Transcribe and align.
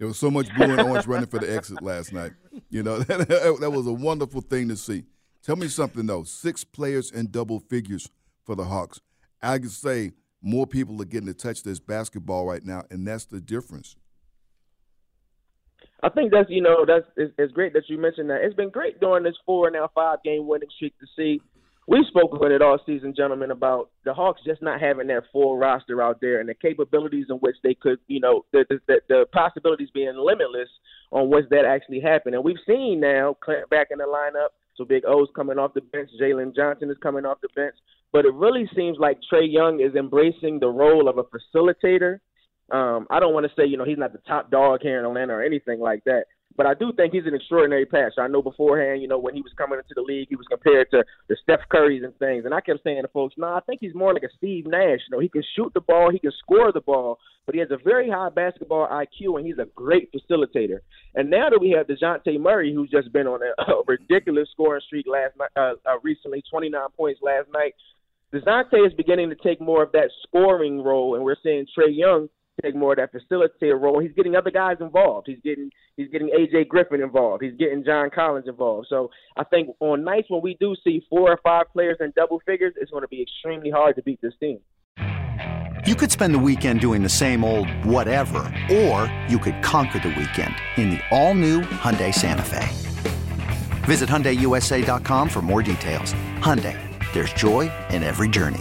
There 0.00 0.08
was 0.08 0.18
so 0.18 0.30
much 0.30 0.48
blue 0.56 0.64
and 0.64 0.80
orange 0.80 1.06
running 1.06 1.28
for 1.28 1.38
the 1.38 1.54
exit 1.54 1.82
last 1.82 2.14
night. 2.14 2.32
You 2.70 2.82
know, 2.82 2.98
that, 3.00 3.28
that 3.60 3.70
was 3.70 3.86
a 3.86 3.92
wonderful 3.92 4.40
thing 4.40 4.68
to 4.68 4.76
see. 4.76 5.04
Tell 5.42 5.56
me 5.56 5.68
something 5.68 6.06
though. 6.06 6.24
Six 6.24 6.64
players 6.64 7.10
in 7.10 7.30
double 7.30 7.60
figures 7.60 8.08
for 8.46 8.54
the 8.54 8.64
Hawks. 8.64 9.00
I 9.42 9.58
could 9.58 9.70
say 9.70 10.12
more 10.40 10.66
people 10.66 11.00
are 11.02 11.04
getting 11.04 11.26
to 11.26 11.34
touch 11.34 11.62
this 11.64 11.80
basketball 11.80 12.46
right 12.46 12.64
now, 12.64 12.84
and 12.90 13.06
that's 13.06 13.26
the 13.26 13.42
difference. 13.42 13.94
I 16.02 16.08
think 16.08 16.32
that's 16.32 16.48
you 16.48 16.62
know 16.62 16.86
that's 16.86 17.04
it's, 17.18 17.34
it's 17.36 17.52
great 17.52 17.74
that 17.74 17.84
you 17.88 17.98
mentioned 17.98 18.30
that. 18.30 18.40
It's 18.40 18.56
been 18.56 18.70
great 18.70 19.00
during 19.00 19.22
this 19.22 19.36
four 19.44 19.66
and 19.66 19.74
now 19.74 19.90
five 19.94 20.22
game 20.24 20.46
winning 20.46 20.70
streak 20.76 20.94
to 21.00 21.06
see. 21.14 21.42
Spoke 22.10 22.34
about 22.34 22.50
it 22.50 22.60
all 22.60 22.78
season, 22.84 23.14
gentlemen, 23.16 23.50
about 23.50 23.90
the 24.04 24.12
Hawks 24.12 24.40
just 24.44 24.62
not 24.62 24.80
having 24.80 25.06
that 25.06 25.22
full 25.32 25.56
roster 25.56 26.02
out 26.02 26.20
there 26.20 26.40
and 26.40 26.48
the 26.48 26.54
capabilities 26.54 27.26
in 27.30 27.36
which 27.36 27.56
they 27.62 27.74
could, 27.74 27.98
you 28.08 28.20
know, 28.20 28.44
the 28.52 28.64
the, 28.86 29.00
the 29.08 29.26
possibilities 29.32 29.88
being 29.94 30.16
limitless 30.16 30.68
on 31.12 31.30
what's 31.30 31.48
that 31.50 31.64
actually 31.64 32.00
happen. 32.00 32.34
And 32.34 32.44
we've 32.44 32.56
seen 32.66 33.00
now 33.00 33.36
Clint 33.42 33.70
back 33.70 33.88
in 33.90 33.98
the 33.98 34.04
lineup. 34.04 34.48
So 34.76 34.84
Big 34.84 35.04
O's 35.06 35.28
coming 35.36 35.58
off 35.58 35.74
the 35.74 35.80
bench. 35.80 36.10
Jalen 36.20 36.54
Johnson 36.54 36.90
is 36.90 36.96
coming 37.02 37.24
off 37.24 37.40
the 37.42 37.48
bench. 37.54 37.74
But 38.12 38.24
it 38.24 38.34
really 38.34 38.68
seems 38.74 38.98
like 38.98 39.18
Trae 39.32 39.50
Young 39.50 39.80
is 39.80 39.94
embracing 39.94 40.58
the 40.58 40.68
role 40.68 41.08
of 41.08 41.18
a 41.18 41.24
facilitator 41.24 42.18
um, 42.70 43.06
I 43.10 43.18
don't 43.18 43.34
want 43.34 43.46
to 43.46 43.52
say, 43.56 43.66
you 43.66 43.76
know, 43.76 43.84
he's 43.84 43.98
not 43.98 44.12
the 44.12 44.20
top 44.26 44.50
dog 44.50 44.80
here 44.82 44.98
in 44.98 45.04
Atlanta 45.04 45.34
or 45.34 45.42
anything 45.42 45.80
like 45.80 46.04
that, 46.04 46.24
but 46.56 46.66
I 46.66 46.74
do 46.74 46.92
think 46.92 47.12
he's 47.12 47.26
an 47.26 47.34
extraordinary 47.34 47.86
passer. 47.86 48.20
I 48.20 48.28
know 48.28 48.42
beforehand, 48.42 49.02
you 49.02 49.08
know, 49.08 49.18
when 49.18 49.34
he 49.34 49.40
was 49.40 49.52
coming 49.56 49.78
into 49.78 49.94
the 49.94 50.02
league, 50.02 50.28
he 50.28 50.36
was 50.36 50.46
compared 50.48 50.90
to 50.90 51.04
the 51.28 51.36
Steph 51.42 51.60
Currys 51.72 52.04
and 52.04 52.16
things, 52.18 52.44
and 52.44 52.52
I 52.52 52.60
kept 52.60 52.82
saying 52.84 53.02
to 53.02 53.08
folks, 53.08 53.34
no, 53.38 53.48
nah, 53.48 53.56
I 53.56 53.60
think 53.60 53.80
he's 53.80 53.94
more 53.94 54.12
like 54.12 54.24
a 54.24 54.36
Steve 54.36 54.66
Nash. 54.66 55.00
You 55.08 55.12
know, 55.12 55.20
he 55.20 55.28
can 55.28 55.42
shoot 55.56 55.72
the 55.74 55.80
ball, 55.80 56.10
he 56.10 56.18
can 56.18 56.32
score 56.38 56.72
the 56.72 56.80
ball, 56.80 57.18
but 57.46 57.54
he 57.54 57.60
has 57.60 57.70
a 57.70 57.78
very 57.82 58.10
high 58.10 58.28
basketball 58.28 58.88
IQ, 58.88 59.38
and 59.38 59.46
he's 59.46 59.58
a 59.58 59.66
great 59.74 60.10
facilitator. 60.12 60.80
And 61.14 61.30
now 61.30 61.50
that 61.50 61.60
we 61.60 61.70
have 61.70 61.86
Dejounte 61.86 62.38
Murray, 62.40 62.74
who's 62.74 62.90
just 62.90 63.12
been 63.12 63.26
on 63.26 63.40
a, 63.42 63.62
a 63.72 63.82
ridiculous 63.86 64.48
scoring 64.52 64.82
streak 64.86 65.06
last 65.08 65.36
night, 65.38 65.50
uh, 65.56 65.74
uh, 65.88 65.98
recently, 66.02 66.42
29 66.50 66.80
points 66.96 67.20
last 67.22 67.48
night. 67.52 67.74
Dejounte 68.32 68.86
is 68.86 68.92
beginning 68.94 69.30
to 69.30 69.36
take 69.36 69.60
more 69.60 69.82
of 69.82 69.92
that 69.92 70.10
scoring 70.22 70.82
role, 70.82 71.14
and 71.14 71.24
we're 71.24 71.36
seeing 71.42 71.66
Trae 71.76 71.96
Young 71.96 72.28
take 72.62 72.74
more 72.74 72.92
of 72.92 72.98
that 72.98 73.12
facilitator 73.12 73.80
role. 73.80 74.00
He's 74.00 74.12
getting 74.12 74.36
other 74.36 74.50
guys 74.50 74.76
involved. 74.80 75.26
He's 75.28 75.40
getting 75.42 75.70
he's 75.96 76.08
getting 76.08 76.28
AJ 76.28 76.68
Griffin 76.68 77.02
involved. 77.02 77.42
He's 77.42 77.56
getting 77.56 77.84
John 77.84 78.10
Collins 78.14 78.48
involved. 78.48 78.88
So 78.88 79.10
I 79.36 79.44
think 79.44 79.68
on 79.80 80.04
nights 80.04 80.28
when 80.30 80.42
we 80.42 80.56
do 80.60 80.74
see 80.84 81.02
four 81.08 81.30
or 81.30 81.38
five 81.42 81.66
players 81.72 81.96
in 82.00 82.12
double 82.16 82.40
figures, 82.46 82.74
it's 82.76 82.90
going 82.90 83.02
to 83.02 83.08
be 83.08 83.22
extremely 83.22 83.70
hard 83.70 83.96
to 83.96 84.02
beat 84.02 84.20
this 84.20 84.34
team. 84.40 84.60
You 85.86 85.94
could 85.94 86.10
spend 86.10 86.34
the 86.34 86.38
weekend 86.38 86.80
doing 86.80 87.02
the 87.02 87.08
same 87.08 87.42
old 87.42 87.68
whatever, 87.84 88.40
or 88.70 89.10
you 89.28 89.38
could 89.38 89.62
conquer 89.62 89.98
the 89.98 90.08
weekend 90.08 90.54
in 90.76 90.90
the 90.90 91.00
all-new 91.10 91.62
Hyundai 91.62 92.12
Santa 92.12 92.42
Fe. 92.42 92.68
Visit 93.84 94.08
HyundaiUSA.com 94.08 95.28
for 95.30 95.40
more 95.40 95.62
details. 95.62 96.12
Hyundai, 96.36 96.78
there's 97.14 97.32
joy 97.32 97.70
in 97.88 98.02
every 98.02 98.28
journey. 98.28 98.60